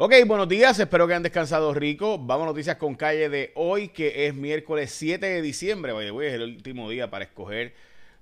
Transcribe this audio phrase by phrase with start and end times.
[0.00, 2.20] Ok, buenos días, espero que hayan descansado rico.
[2.20, 5.90] Vamos a noticias con calle de hoy, que es miércoles 7 de diciembre.
[5.90, 7.74] Hoy es el último día para escoger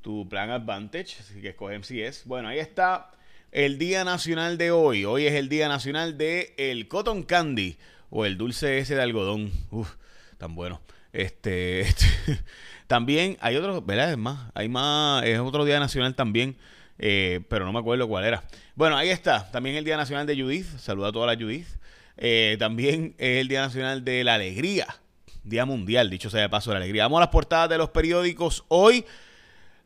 [0.00, 2.24] tu plan Advantage, así que escoge MCS.
[2.24, 3.12] Bueno, ahí está
[3.52, 5.04] el Día Nacional de hoy.
[5.04, 7.76] Hoy es el Día Nacional de el Cotton Candy
[8.10, 9.52] o el dulce ese de algodón.
[9.70, 9.94] Uf,
[10.38, 10.80] tan bueno.
[11.12, 12.06] Este, este
[12.88, 14.10] también hay otro, ¿verdad?
[14.10, 16.56] Es más, hay más, es otro Día Nacional también
[17.02, 18.44] eh, pero no me acuerdo cuál era.
[18.74, 19.50] Bueno, ahí está.
[19.50, 20.66] También el Día Nacional de Judith.
[20.78, 21.66] Saluda a toda la Judith.
[22.18, 24.86] Eh, también es el Día Nacional de la Alegría.
[25.42, 27.04] Día Mundial, dicho sea de paso, la alegría.
[27.04, 28.66] Vamos a las portadas de los periódicos.
[28.68, 29.06] Hoy,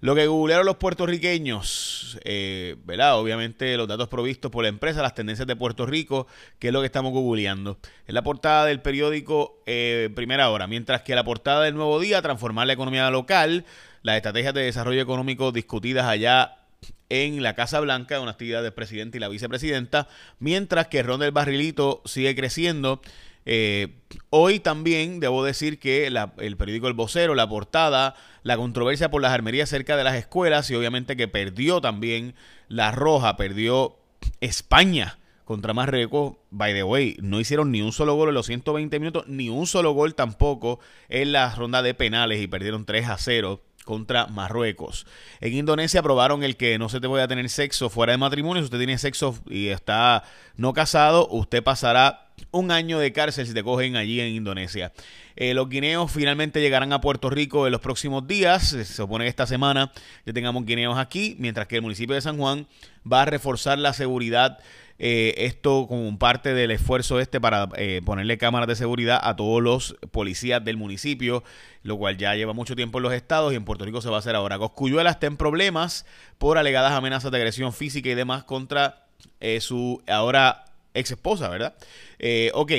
[0.00, 3.16] lo que googlearon los puertorriqueños, eh, ¿verdad?
[3.16, 6.26] Obviamente los datos provistos por la empresa, las tendencias de Puerto Rico,
[6.58, 7.78] que es lo que estamos googleando.
[8.08, 12.66] Es la portada del periódico Primera Hora, mientras que la portada del Nuevo Día, transformar
[12.66, 13.64] la economía local,
[14.02, 16.63] las estrategias de desarrollo económico discutidas allá
[17.08, 21.32] en la Casa Blanca, una actividad del presidente y la vicepresidenta, mientras que Ron del
[21.32, 23.00] Barrilito sigue creciendo.
[23.46, 29.20] Eh, hoy también debo decir que el periódico El Vocero, la portada, la controversia por
[29.22, 32.34] las armerías cerca de las escuelas y obviamente que perdió también
[32.68, 33.98] la Roja, perdió
[34.40, 36.36] España contra Marruecos.
[36.50, 39.66] By the way, no hicieron ni un solo gol en los 120 minutos, ni un
[39.66, 45.06] solo gol tampoco en la ronda de penales y perdieron 3 a 0 contra Marruecos.
[45.40, 48.62] En Indonesia aprobaron el que no se te pueda tener sexo fuera de matrimonio.
[48.62, 50.24] Si usted tiene sexo y está
[50.56, 54.92] no casado, usted pasará un año de cárcel si te cogen allí en Indonesia.
[55.36, 58.68] Eh, los guineos finalmente llegarán a Puerto Rico en los próximos días.
[58.68, 59.92] Se supone que esta semana
[60.24, 62.66] ya tengamos guineos aquí, mientras que el municipio de San Juan
[63.10, 64.58] va a reforzar la seguridad
[64.98, 69.60] eh, esto como parte del esfuerzo este para eh, ponerle cámaras de seguridad a todos
[69.60, 71.42] los policías del municipio,
[71.82, 74.16] lo cual ya lleva mucho tiempo en los estados y en Puerto Rico se va
[74.16, 74.58] a hacer ahora.
[74.58, 76.06] Coscuyuela está en problemas
[76.38, 79.06] por alegadas amenazas de agresión física y demás contra
[79.40, 81.74] eh, su ahora ex esposa, ¿verdad?
[82.52, 82.72] ok.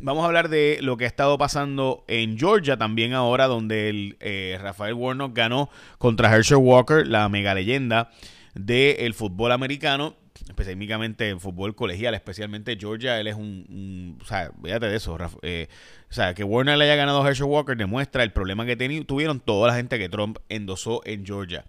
[0.00, 4.16] Vamos a hablar de lo que ha estado pasando en Georgia también ahora, donde el,
[4.60, 8.10] Rafael Warnock ganó contra Herschel Walker, la mega leyenda
[8.54, 10.16] del fútbol americano
[10.48, 15.68] específicamente en fútbol colegial, especialmente Georgia, él es un, o sea, fíjate de eso, eh,
[16.10, 19.40] o sea, que Warner le haya ganado a Herschel Walker demuestra el problema que tuvieron
[19.40, 21.64] toda la gente que Trump endosó en Georgia.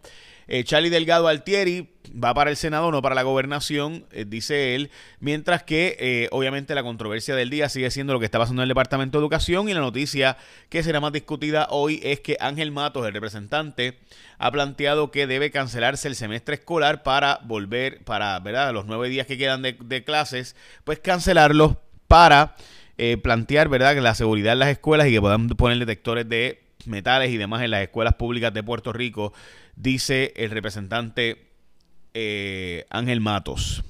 [0.48, 4.92] Eh, Charlie Delgado Altieri va para el Senado, no para la gobernación, eh, dice él,
[5.20, 8.66] mientras que eh, obviamente la controversia del día sigue siendo lo que está pasando en
[8.66, 10.38] el Departamento de Educación y la noticia
[10.70, 13.98] que será más discutida hoy es que Ángel Matos, el representante,
[14.38, 18.74] ha planteado que debe cancelarse el semestre escolar para volver, para, ¿verdad?
[18.74, 22.56] Los nueve días que quedan de, clases, pues cancelarlos para
[23.24, 23.98] plantear, ¿verdad?
[23.98, 27.72] La seguridad en las escuelas y que puedan poner detectores de metales y demás en
[27.72, 29.34] las escuelas públicas de Puerto Rico
[29.76, 31.48] dice el representante
[32.14, 33.84] eh, Ángel Matos.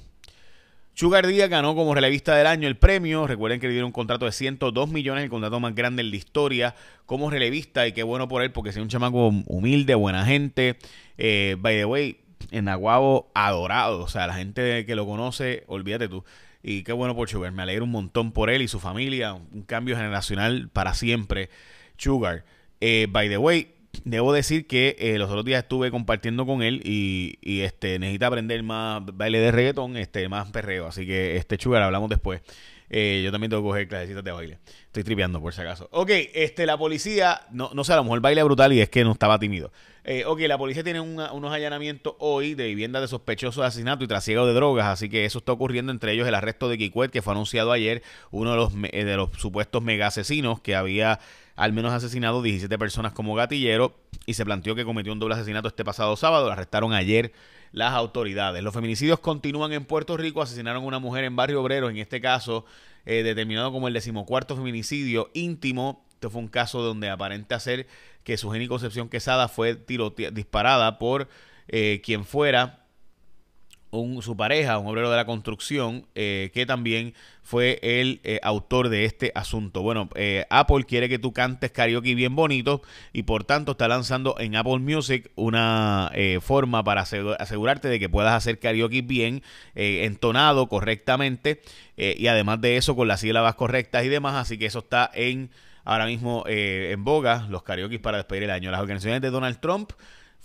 [0.96, 3.28] Sugar Díaz ganó como relevista del año el premio.
[3.28, 6.16] Recuerden que le dieron un contrato de 102 millones, el contrato más grande en la
[6.16, 6.74] historia
[7.06, 7.86] como relevista.
[7.86, 10.78] Y qué bueno por él, porque es un chamaco humilde, buena gente.
[11.18, 12.20] Eh, by the way,
[12.52, 14.04] en Aguabo, adorado.
[14.04, 16.24] O sea, la gente que lo conoce, olvídate tú.
[16.64, 17.52] Y qué bueno por Sugar.
[17.52, 19.34] Me alegro un montón por él y su familia.
[19.34, 21.50] Un cambio generacional para siempre.
[21.98, 22.46] Sugar.
[22.82, 26.82] Eh, by the way, Debo decir que eh, los otros días estuve compartiendo con él
[26.84, 30.88] y, este necesita aprender más baile de reggaetón, este más perreo.
[30.88, 32.42] Así que este chugar hablamos después.
[32.90, 34.60] Eh, yo también tengo que coger clasecitas de baile.
[34.96, 35.90] Estoy tripeando por si acaso.
[35.92, 39.04] Ok, este, la policía, no, no sé, a lo mejor baile brutal y es que
[39.04, 39.74] no estaba tímido.
[40.06, 44.08] Eh, ok, la policía tiene unos allanamientos hoy de viviendas de sospechosos de asesinato y
[44.08, 47.22] trasiego de drogas, así que eso está ocurriendo entre ellos el arresto de Kikwet, que
[47.22, 51.20] fue anunciado ayer, uno de los, de los supuestos mega asesinos que había
[51.58, 55.68] al menos asesinado 17 personas como gatillero y se planteó que cometió un doble asesinato
[55.68, 56.46] este pasado sábado.
[56.46, 57.34] Lo arrestaron ayer
[57.74, 58.64] las autoridades.
[58.64, 60.42] Los feminicidios continúan en Puerto Rico.
[60.42, 62.66] Asesinaron a una mujer en Barrio Obrero, en este caso
[63.06, 66.06] eh, determinado como el decimocuarto feminicidio íntimo.
[66.14, 67.88] Este fue un caso donde aparenta ser
[68.24, 69.76] que su Concepción Quesada fue
[70.32, 71.28] disparada por
[71.68, 72.85] eh, quien fuera
[74.22, 77.14] su pareja, un obrero de la construcción, eh, que también
[77.44, 79.82] fue el eh, autor de este asunto.
[79.82, 82.82] Bueno, eh, Apple quiere que tú cantes karaoke bien bonito
[83.14, 86.12] y por tanto está lanzando en Apple Music una
[86.42, 89.44] forma para asegurarte de que puedas hacer karaoke bien
[89.76, 91.62] entonado correctamente
[91.96, 94.36] y además de eso con las sílabas correctas y demás.
[94.36, 95.50] Así que eso está en
[95.84, 98.72] ahora mismo en boga, los karaoke para despedir el año.
[98.72, 99.92] Las organizaciones de Donald Trump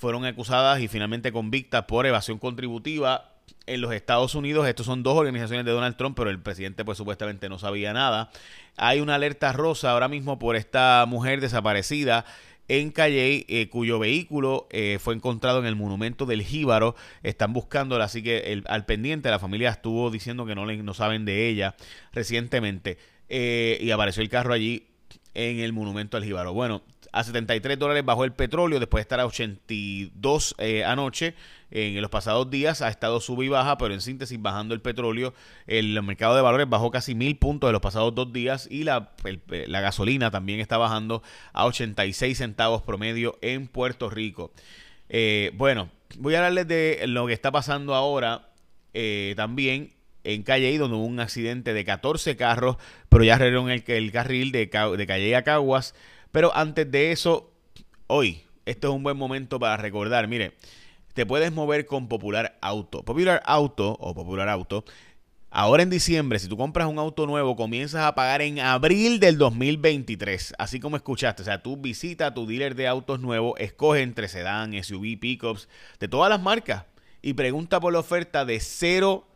[0.01, 3.30] fueron acusadas y finalmente convictas por evasión contributiva
[3.67, 4.67] en los Estados Unidos.
[4.67, 8.31] Estos son dos organizaciones de Donald Trump, pero el presidente pues supuestamente no sabía nada.
[8.77, 12.25] Hay una alerta rosa ahora mismo por esta mujer desaparecida
[12.71, 16.95] en Calle, eh, cuyo vehículo eh, fue encontrado en el monumento del Jíbaro.
[17.25, 21.25] Están buscándola, así que al pendiente la familia estuvo diciendo que no, le, no saben
[21.25, 21.75] de ella
[22.13, 22.97] recientemente.
[23.29, 24.90] Eh, y apareció el carro allí
[25.35, 26.53] en el monumento al Jíbaro.
[26.53, 26.83] Bueno,
[27.13, 30.55] a 73 dólares bajó el petróleo después de estar a 82
[30.87, 31.35] anoche.
[31.73, 35.35] En los pasados días ha estado sub y baja, pero en síntesis bajando el petróleo.
[35.67, 39.11] El mercado de valores bajó casi mil puntos en los pasados dos días y la,
[39.49, 41.23] la gasolina también está bajando
[41.53, 44.53] a 86 centavos promedio en Puerto Rico.
[45.13, 48.49] Eh, bueno, voy a hablarles de lo que está pasando ahora
[48.95, 49.93] eh, también
[50.25, 52.77] en Calle donde hubo un accidente de 14 carros,
[53.09, 55.95] pero ya arreglaron el, el carril de, de Calle a Caguas.
[56.33, 57.53] Pero antes de eso,
[58.07, 60.53] hoy, este es un buen momento para recordar, mire,
[61.15, 63.03] te puedes mover con Popular Auto.
[63.03, 64.85] Popular Auto o Popular Auto.
[65.53, 69.37] Ahora en diciembre, si tú compras un auto nuevo, comienzas a pagar en abril del
[69.37, 70.55] 2023.
[70.59, 71.43] Así como escuchaste.
[71.43, 75.69] O sea, tú visita a tu dealer de autos nuevos, escoge entre sedán, SUV, pickups,
[75.99, 76.85] de todas las marcas.
[77.21, 79.27] Y pregunta por la oferta de cero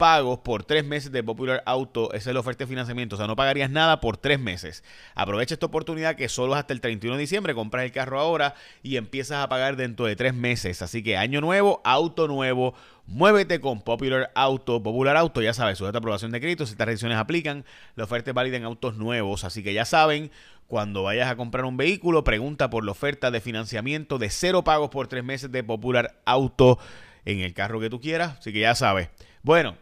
[0.00, 2.10] pagos por tres meses de Popular Auto.
[2.14, 3.16] Esa es la oferta de financiamiento.
[3.16, 4.82] O sea, no pagarías nada por tres meses.
[5.14, 7.54] Aprovecha esta oportunidad que solo es hasta el 31 de diciembre.
[7.54, 10.80] Compras el carro ahora y empiezas a pagar dentro de tres meses.
[10.80, 12.72] Así que año nuevo, auto nuevo.
[13.04, 14.82] Muévete con Popular Auto.
[14.82, 16.64] Popular Auto, ya sabes, sujeta aprobación de crédito.
[16.64, 19.44] Si estas restricciones aplican, la oferta es válida en autos nuevos.
[19.44, 20.30] Así que ya saben,
[20.66, 24.88] cuando vayas a comprar un vehículo, pregunta por la oferta de financiamiento de cero pagos
[24.88, 26.78] por tres meses de Popular Auto
[27.26, 28.38] en el carro que tú quieras.
[28.38, 29.10] Así que ya sabes.
[29.42, 29.76] Bueno,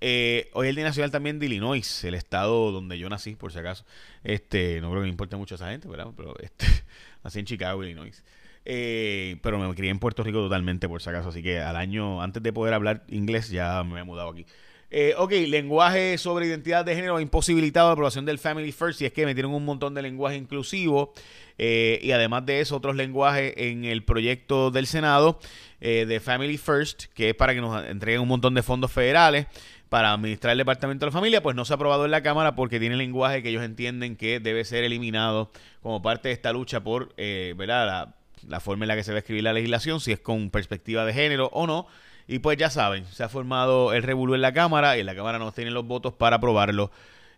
[0.00, 3.52] eh, hoy es el Día Nacional también de Illinois, el estado donde yo nací, por
[3.52, 3.84] si acaso.
[4.24, 6.08] Este, no creo que me importe mucho a esa gente, ¿verdad?
[6.16, 6.66] Pero este,
[7.24, 8.22] nací en Chicago, Illinois.
[8.64, 11.30] Eh, pero me crié en Puerto Rico totalmente, por si acaso.
[11.30, 14.46] Así que al año, antes de poder hablar inglés, ya me he mudado aquí.
[14.90, 19.04] Eh, ok, lenguaje sobre identidad de género ha imposibilitado la aprobación del Family First y
[19.04, 21.12] es que metieron un montón de lenguaje inclusivo
[21.58, 25.38] eh, y además de eso otros lenguajes en el proyecto del Senado
[25.80, 29.46] de Family First, que es para que nos entreguen un montón de fondos federales
[29.88, 32.54] para administrar el Departamento de la Familia, pues no se ha aprobado en la Cámara
[32.54, 35.50] porque tiene lenguaje que ellos entienden que debe ser eliminado
[35.82, 38.14] como parte de esta lucha por eh, ¿verdad?
[38.46, 41.04] La, forma en la que se va a escribir la legislación, si es con perspectiva
[41.04, 41.86] de género o no.
[42.28, 45.38] Y pues ya saben, se ha formado el revuelo en la Cámara y la Cámara
[45.38, 46.90] no tienen los votos para aprobarlo.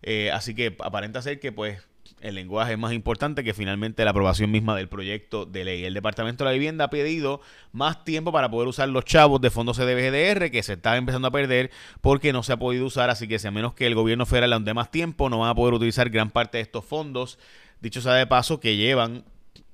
[0.02, 1.78] Eh, así que aparenta ser que pues
[2.20, 5.84] el lenguaje es más importante que finalmente la aprobación misma del proyecto de ley.
[5.84, 7.40] El Departamento de la Vivienda ha pedido
[7.72, 11.30] más tiempo para poder usar los chavos de fondos CDBGDR que se están empezando a
[11.30, 11.70] perder
[12.00, 14.50] porque no se ha podido usar, así que si a menos que el gobierno federal
[14.50, 17.38] le dé más tiempo, no van a poder utilizar gran parte de estos fondos.
[17.80, 19.24] Dicho sea de paso, que llevan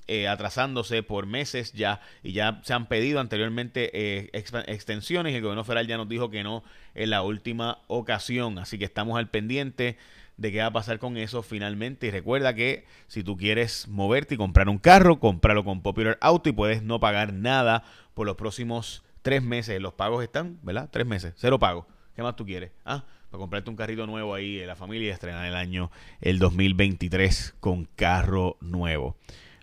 [0.08, 5.42] eh, atrasándose por meses ya y ya se han pedido anteriormente eh, extensiones y el
[5.42, 6.62] gobierno federal ya nos dijo que no
[6.94, 8.58] en la última ocasión.
[8.58, 9.96] Así que estamos al pendiente
[10.36, 12.06] de qué va a pasar con eso finalmente.
[12.06, 16.48] Y recuerda que si tú quieres moverte y comprar un carro, cómpralo con Popular Auto
[16.48, 19.80] y puedes no pagar nada por los próximos tres meses.
[19.80, 20.88] Los pagos están, ¿verdad?
[20.90, 21.86] Tres meses, cero pago.
[22.14, 22.70] ¿Qué más tú quieres?
[22.84, 26.38] Ah, para comprarte un carrito nuevo ahí en la familia y estrenar el año el
[26.38, 29.16] 2023 con carro nuevo.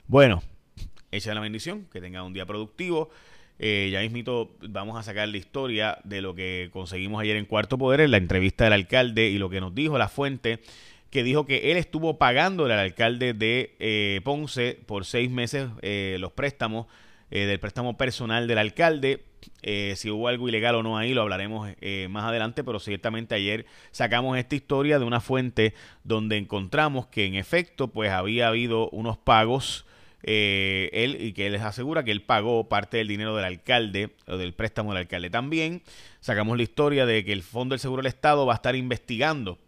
[0.07, 0.43] Bueno,
[1.11, 3.09] echa la bendición, que tenga un día productivo.
[3.57, 7.77] Eh, ya mismito vamos a sacar la historia de lo que conseguimos ayer en Cuarto
[7.77, 10.59] Poder, en la entrevista del alcalde y lo que nos dijo la fuente,
[11.09, 16.17] que dijo que él estuvo pagando al alcalde de eh, Ponce por seis meses eh,
[16.19, 16.87] los préstamos
[17.29, 19.23] del préstamo personal del alcalde.
[19.95, 21.67] si hubo algo ilegal o no ahí, lo hablaremos
[22.07, 25.73] más adelante, pero ciertamente ayer sacamos esta historia de una fuente
[26.03, 29.87] donde encontramos que en efecto pues había habido unos pagos
[30.23, 34.37] eh, él y que les asegura que él pagó parte del dinero del alcalde o
[34.37, 35.29] del préstamo del alcalde.
[35.29, 35.81] También
[36.21, 39.59] sacamos la historia de que el Fondo del Seguro del Estado va a estar investigando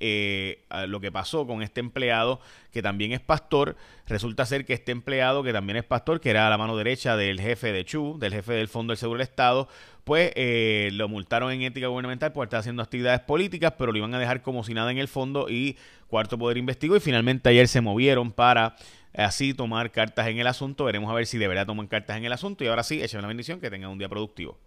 [0.00, 2.40] eh, lo que pasó con este empleado
[2.72, 3.76] que también es pastor.
[4.06, 7.40] Resulta ser que este empleado que también es pastor, que era la mano derecha del
[7.40, 9.68] jefe de Chu, del jefe del Fondo del Seguro del Estado,
[10.04, 14.14] pues eh, lo multaron en ética gubernamental por estar haciendo actividades políticas, pero lo iban
[14.14, 17.68] a dejar como si nada en el fondo y Cuarto Poder investigó y finalmente ayer
[17.68, 18.76] se movieron para
[19.24, 20.84] así tomar cartas en el asunto.
[20.84, 22.64] Veremos a ver si de verdad toman cartas en el asunto.
[22.64, 24.58] Y ahora sí, echen la bendición, que tengan un día productivo.